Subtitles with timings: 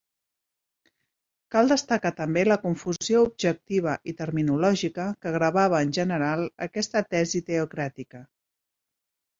[1.55, 8.27] Cal destacar també la confusió objectiva i terminològica que gravava en general aquesta tesi teocràtica.